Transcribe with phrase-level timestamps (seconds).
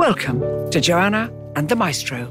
[0.00, 2.26] Welcome to Joanna and the Maestro.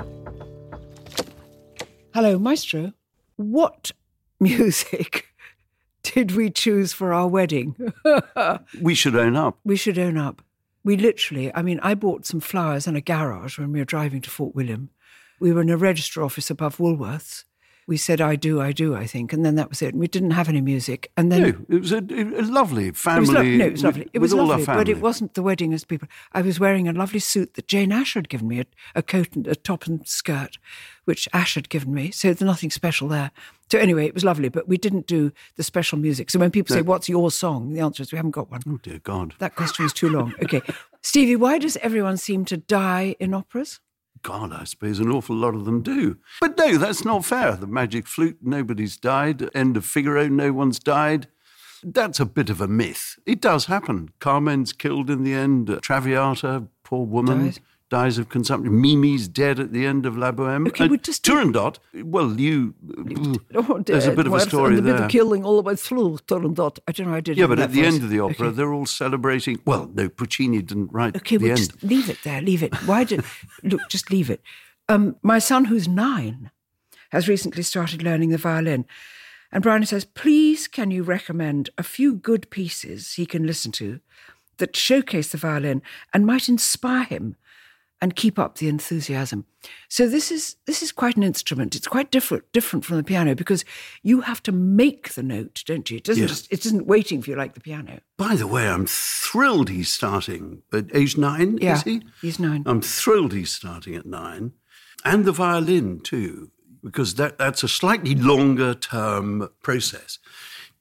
[2.15, 2.93] Hello, Maestro.
[3.35, 3.91] What
[4.39, 5.27] music
[6.01, 7.75] did we choose for our wedding?
[8.81, 9.59] We should own up.
[9.63, 10.41] we should own up.
[10.83, 14.21] We literally, I mean, I bought some flowers in a garage when we were driving
[14.21, 14.89] to Fort William.
[15.39, 17.43] We were in a register office above Woolworths.
[17.89, 19.33] We said, I do, I do, I think.
[19.33, 19.89] And then that was it.
[19.93, 21.11] And we didn't have any music.
[21.17, 23.19] And then No, it was a, a lovely It family.
[23.21, 24.09] was lo- no, it was with- lovely.
[24.13, 26.07] It was lovely, but it wasn't the wedding as people.
[26.33, 29.35] I was wearing a lovely suit that Jane Ash had given me, a, a coat
[29.35, 30.57] and a top and skirt,
[31.05, 32.11] which Ash had given me.
[32.11, 33.31] So there's nothing special there.
[33.71, 36.29] So anyway, it was lovely, but we didn't do the special music.
[36.29, 38.61] So when people say, "What's your song?" the answer is we haven't got one.
[38.67, 39.35] Oh dear God!
[39.39, 40.33] That question is too long.
[40.43, 40.61] Okay,
[41.01, 43.79] Stevie, why does everyone seem to die in operas?
[44.21, 46.17] God, I suppose an awful lot of them do.
[46.41, 47.55] But no, that's not fair.
[47.55, 49.49] The Magic Flute, nobody's died.
[49.55, 51.27] End of Figaro, no one's died.
[51.83, 53.17] That's a bit of a myth.
[53.25, 54.09] It does happen.
[54.19, 55.79] Carmen's killed in the end.
[55.81, 57.59] Traviata, poor woman, Dies.
[57.89, 58.79] Dies of consumption.
[58.79, 60.67] Mimi's dead at the end of La Boheme.
[60.67, 62.75] Okay, Uh, we just- Turandot, well, you.
[63.55, 65.75] Oh, There's a bit of a story and the bit of killing all the way
[65.75, 66.19] through.
[66.27, 66.77] Turandot.
[66.87, 67.15] I don't know.
[67.15, 67.37] I did.
[67.37, 68.55] Yeah, but at the end of the opera, Okay.
[68.55, 69.59] they're all celebrating.
[69.65, 71.57] Well, no, Puccini didn't write Okay, the well, end.
[71.57, 72.41] just leave it there.
[72.41, 72.73] Leave it.
[72.85, 73.23] Why did
[73.63, 73.81] look?
[73.89, 74.41] Just leave it.
[74.87, 76.51] Um, my son, who's nine,
[77.11, 78.85] has recently started learning the violin,
[79.51, 83.99] and Brian says, "Please, can you recommend a few good pieces he can listen to
[84.57, 85.81] that showcase the violin
[86.13, 87.35] and might inspire him
[88.01, 89.45] and keep up the enthusiasm?"
[89.87, 91.75] So this is this is quite an instrument.
[91.75, 93.65] It's quite different different from the piano because
[94.03, 95.97] you have to make the note, don't you?
[95.97, 96.27] It doesn't Yeah.
[96.27, 97.99] just it isn't waiting for you like the piano.
[98.17, 102.01] By the way, I'm thrilled he's starting at age nine, Yeah, is he?
[102.21, 102.63] he's nine.
[102.65, 104.53] I'm thrilled he's starting at nine.
[105.05, 106.51] And the violin, too,
[106.83, 110.19] because that, that's a slightly longer term process.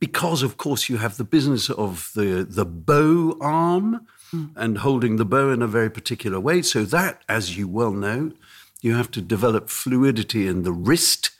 [0.00, 5.24] Because, of course, you have the business of the, the bow arm and holding the
[5.24, 6.62] bow in a very particular way.
[6.62, 8.32] So, that, as you well know,
[8.80, 11.30] you have to develop fluidity in the wrist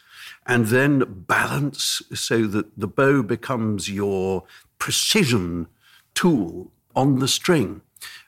[0.46, 4.44] and then balance so that the bow becomes your
[4.78, 5.66] precision
[6.14, 7.82] tool on the string.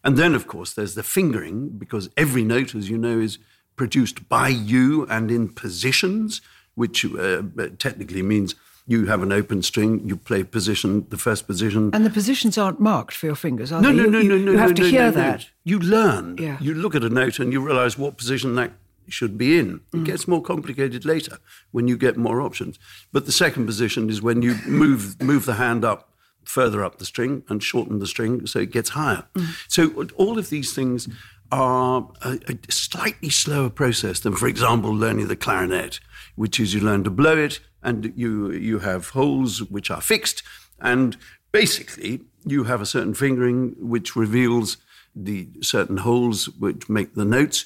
[0.04, 3.38] And then, of course, there's the fingering, because every note, as you know, is
[3.76, 6.40] produced by you and in positions,
[6.74, 7.42] which uh,
[7.78, 8.54] technically means
[8.86, 11.90] you have an open string, you play position, the first position.
[11.92, 14.02] And the positions aren't marked for your fingers, are No, they?
[14.02, 14.52] no, no, you, no, no.
[14.52, 15.48] You have no, to no, hear no, that.
[15.64, 16.36] You learn.
[16.38, 16.58] Yeah.
[16.60, 18.72] You look at a note and you realize what position that
[19.08, 19.80] should be in.
[19.92, 20.00] Mm.
[20.00, 21.38] It gets more complicated later
[21.72, 22.78] when you get more options.
[23.12, 26.08] But the second position is when you move move the hand up
[26.44, 29.24] further up the string and shorten the string so it gets higher.
[29.34, 29.46] Mm.
[29.68, 31.08] So all of these things
[31.52, 36.00] are a, a slightly slower process than, for example, learning the clarinet,
[36.36, 40.42] which is you learn to blow it and you you have holes which are fixed
[40.80, 41.16] and
[41.52, 44.76] basically you have a certain fingering which reveals
[45.14, 47.64] the certain holes which make the notes,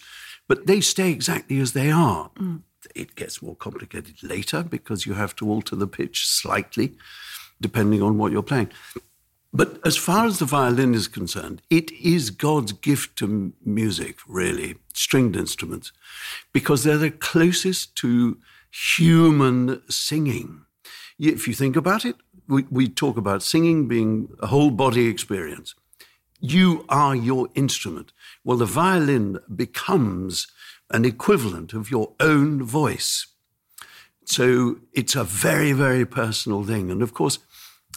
[0.49, 2.31] but they stay exactly as they are.
[2.37, 2.63] Mm.
[2.95, 6.97] It gets more complicated later because you have to alter the pitch slightly
[7.61, 8.71] depending on what you're playing.
[9.57, 14.75] But as far as the violin is concerned, it is God's gift to music, really,
[14.93, 15.93] stringed instruments,
[16.53, 18.39] because they're the closest to
[18.73, 20.63] human singing.
[21.21, 22.17] If you think about it,
[22.49, 25.77] we, we talk about singing being a whole body experience.
[26.41, 28.13] You are your instrument.
[28.43, 30.49] Well, the violin becomes
[30.91, 33.29] an equivalent of your own voice.
[34.25, 36.91] So it's a very, very personal thing.
[36.91, 37.39] And of course,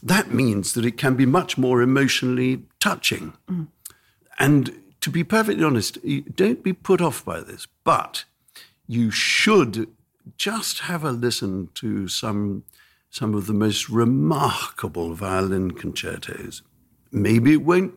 [0.04, 3.34] that means that it can be much more emotionally touching.
[4.40, 5.98] And to be perfectly honest,
[6.36, 8.26] don't be put off by this, but
[8.88, 9.88] you should
[10.38, 12.64] just have a listen to some,
[13.10, 16.62] some of the most remarkable violin concertos.
[17.12, 17.94] Maybe it won't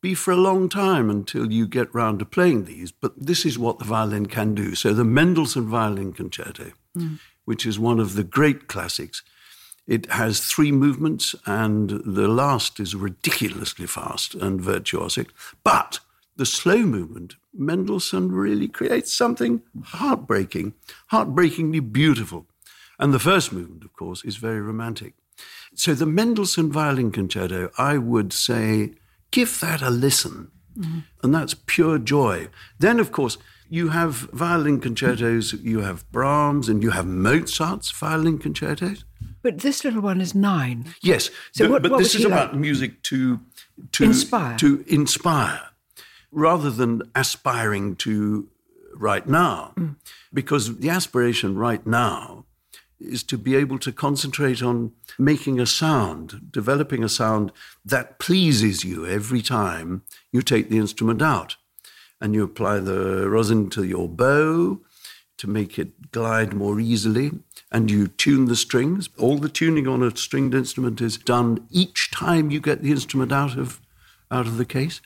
[0.00, 3.58] be for a long time until you get round to playing these, but this is
[3.58, 4.74] what the violin can do.
[4.74, 7.20] So the Mendelssohn Violin Concerto, mm.
[7.44, 9.22] which is one of the great classics,
[9.86, 15.28] it has three movements, and the last is ridiculously fast and virtuosic.
[15.64, 16.00] But
[16.36, 20.74] the slow movement, Mendelssohn really creates something heartbreaking,
[21.08, 22.46] heartbreakingly beautiful.
[22.98, 25.14] And the first movement, of course, is very romantic.
[25.74, 28.92] So the Mendelssohn Violin Concerto, I would say,
[29.30, 30.52] give that a listen.
[30.78, 30.98] Mm-hmm.
[31.22, 32.48] And that's pure joy.
[32.78, 33.38] Then, of course,
[33.72, 39.04] you have violin concertos, you have Brahms, and you have Mozart's violin concertos.
[39.42, 40.94] But this little one is nine.
[41.00, 42.60] Yes, So but, what- but what this is about like?
[42.60, 43.40] music to
[43.92, 44.58] to Inspire.
[44.58, 45.62] to inspire,
[46.30, 48.48] rather than aspiring to
[48.94, 49.96] right now, Mm.
[50.34, 52.44] because the aspiration right now
[53.00, 57.50] is to be able to concentrate on making a sound, developing a sound
[57.92, 61.56] that pleases you every time you take the instrument out.
[62.22, 64.80] And you apply the rosin to your bow
[65.38, 67.32] to make it glide more easily,
[67.72, 69.08] and you tune the strings.
[69.18, 73.32] All the tuning on a stringed instrument is done each time you get the instrument
[73.32, 73.80] out of
[74.30, 75.00] out of the case.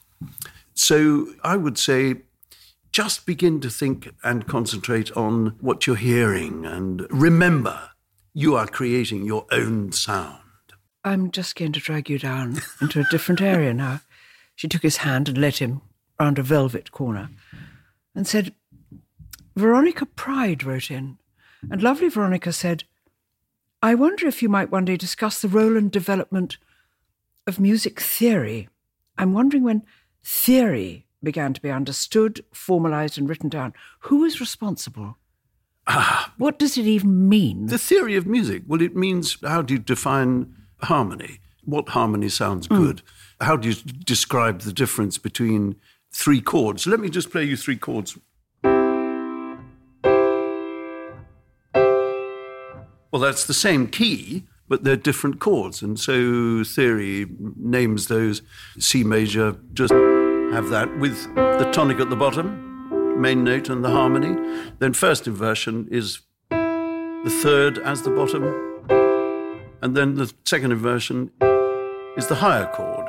[0.75, 2.17] So I would say
[2.93, 7.91] just begin to think and concentrate on what you're hearing and remember
[8.35, 10.41] you are creating your own sound.
[11.03, 14.01] I'm just going to drag you down into a different area now.
[14.55, 15.81] She took his hand and led him
[16.19, 17.31] round a velvet corner
[18.15, 18.55] and said,
[19.55, 21.19] Veronica Pride wrote in,
[21.71, 22.85] and lovely Veronica said,
[23.83, 26.57] I wonder if you might one day discuss the role and development
[27.47, 28.69] of music theory.
[29.19, 29.83] I'm wondering when
[30.25, 33.73] theory began to be understood, formalized, and written down.
[34.01, 35.17] Who is responsible?
[35.87, 37.67] Ah, What does it even mean?
[37.67, 41.39] the theory of music, well, it means how do you define harmony?
[41.65, 43.03] What harmony sounds good?
[43.41, 45.77] How do you describe the difference between
[46.17, 46.87] three chords?
[46.87, 48.17] Let me just play you three chords.
[53.13, 55.83] Well, that's the same key, but they're different chords.
[55.83, 57.27] And so theory
[57.57, 58.43] names those
[58.79, 63.91] C major, just have that with the tonic at the bottom, main note and the
[63.91, 64.35] harmony.
[64.79, 66.21] Then first inversion is
[66.51, 68.45] the third as the bottom,
[69.83, 71.31] and then the second inversion
[72.17, 73.06] is the higher chord.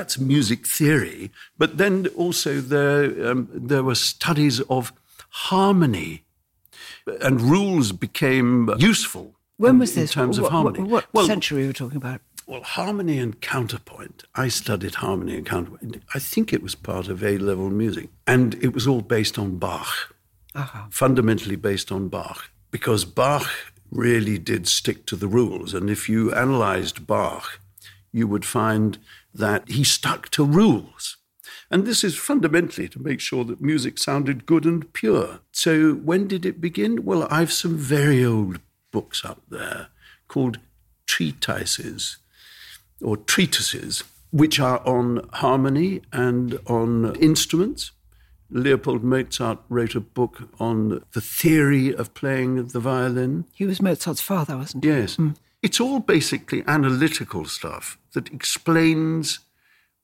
[0.00, 1.30] That's music theory.
[1.58, 4.94] But then also there, um, there were studies of
[5.28, 6.24] harmony,
[7.20, 9.34] and rules became useful.
[9.58, 10.10] when in- was this?
[10.16, 10.78] In terms of what, harmony.
[10.80, 12.22] What, what well, century are we talking about?
[12.46, 14.24] well, harmony and counterpoint.
[14.34, 16.02] I studied harmony and counterpoint.
[16.14, 18.08] I think it was part of A level music.
[18.26, 20.14] And it was all based on Bach,
[20.54, 20.86] Uh-huh.
[20.90, 23.46] fundamentally based on Bach, because Bach
[23.90, 25.74] really did stick to the rules.
[25.74, 27.59] And if you analyzed Bach,
[28.12, 28.98] you would find
[29.34, 31.16] that he stuck to rules.
[31.70, 35.40] And this is fundamentally to make sure that music sounded good and pure.
[35.52, 37.04] So when did it begin?
[37.04, 38.58] Well, I've some very old
[38.90, 39.88] books up there
[40.26, 40.58] called
[41.06, 42.16] treatises
[43.00, 44.02] or treatises,
[44.32, 47.92] which are on harmony and on instruments.
[48.50, 53.44] Leopold Mozart wrote a book on the theory of playing the violin.
[53.52, 54.90] He was Mozart's father, wasn't he?
[54.90, 55.16] Yes.
[55.16, 55.36] Mm.
[55.62, 59.40] It's all basically analytical stuff that explains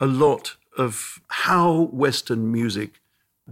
[0.00, 3.00] a lot of how Western music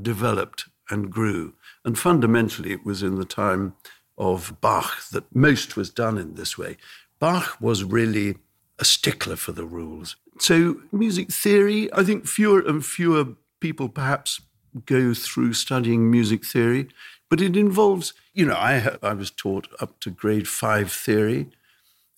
[0.00, 1.54] developed and grew.
[1.84, 3.74] And fundamentally, it was in the time
[4.18, 6.76] of Bach that most was done in this way.
[7.18, 8.36] Bach was really
[8.78, 10.16] a stickler for the rules.
[10.38, 14.40] So, music theory, I think fewer and fewer people perhaps
[14.84, 16.88] go through studying music theory,
[17.30, 21.50] but it involves, you know, I, I was taught up to grade five theory,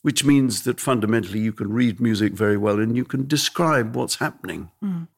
[0.07, 4.15] which means that fundamentally you can read music very well and you can describe what's
[4.27, 4.71] happening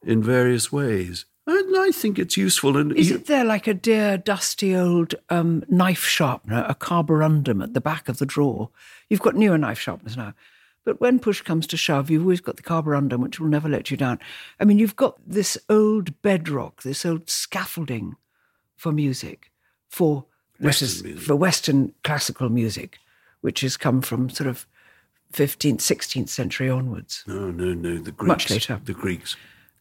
[0.03, 1.25] in various ways.
[1.45, 2.75] And I think it's useful.
[2.75, 7.61] And Is you- it there like a dear, dusty old um, knife sharpener, a carborundum
[7.61, 8.71] at the back of the drawer?
[9.11, 10.33] You've got newer knife sharpeners now.
[10.85, 13.91] But when push comes to shove, you've always got the carborundum, which will never let
[13.91, 14.17] you down.
[14.59, 18.15] I mean, you've got this old bedrock, this old scaffolding
[18.75, 19.51] for music,
[19.87, 20.25] for
[20.59, 21.23] Western music.
[21.27, 22.97] for Western classical music,
[23.41, 24.65] which has come from sort of
[25.33, 27.23] 15th, 16th century onwards.
[27.27, 28.27] no, no, no, the Greeks.
[28.27, 28.81] Much later.
[28.83, 29.35] The Greeks.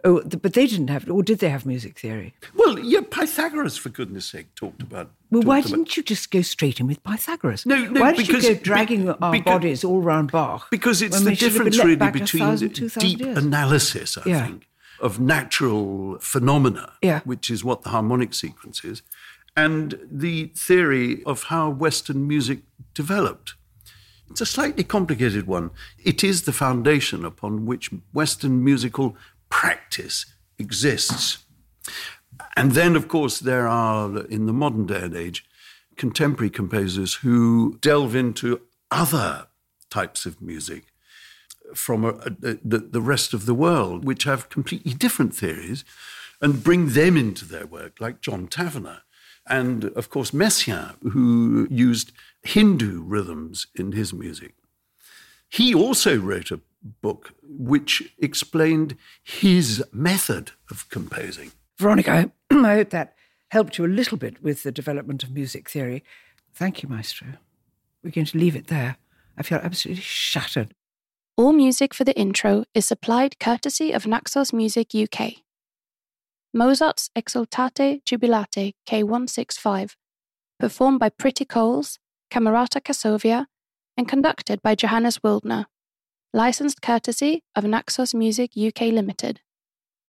[0.05, 2.33] Oh, th- but they didn't have, or did they have music theory?
[2.55, 5.11] Well, yeah, Pythagoras, for goodness sake, talked about.
[5.31, 7.67] Well, why about- didn't you just go straight in with Pythagoras?
[7.67, 10.71] No, no, Why did because- you go dragging be- our because- bodies all round Bach?
[10.71, 13.38] Because it's the we should have been difference really between thousand, two thousand deep years?
[13.38, 14.47] analysis, I Yeah.
[14.47, 14.69] think,
[15.00, 17.21] of natural phenomena, Yeah.
[17.25, 19.02] which is what the harmonic sequence is,
[19.57, 22.61] and the theory of how Western music
[22.95, 23.55] developed.
[24.30, 25.70] It's a slightly complicated one.
[26.02, 29.16] It is the foundation upon which Western musical
[29.50, 30.26] practice
[30.58, 31.38] exists.
[32.56, 35.44] And then, of course, there are, in the modern day and age,
[35.97, 39.49] contemporary composers who delve into other
[39.90, 40.85] types of music
[41.75, 45.85] from a, a- the, the rest of the world, which have completely different theories,
[46.40, 49.00] and bring them into their work, like John Tavener.
[49.47, 52.12] And of course, Messiaen, who used
[52.49, 54.55] Hindu rhythms in his music.
[55.50, 56.61] He also wrote a
[57.02, 61.52] book which explained his method of composing.
[61.76, 63.14] Veronica, I hope that
[63.50, 66.02] helped you a little bit with the development of music theory.
[66.55, 67.28] Thank you, Maestro.
[68.02, 68.97] We're going to leave it there.
[69.37, 70.73] I feel absolutely shattered.
[71.37, 75.35] All music for the intro is supplied courtesy of Naxos Music UK.
[76.55, 79.97] Mozart's Exultate Jubilate K165,
[80.59, 81.99] performed by Priti Coles,
[82.30, 83.47] Camerata Cassovia,
[83.97, 85.66] and conducted by Johannes Wildner.
[86.32, 89.40] Licensed courtesy of Naxos Music UK Limited.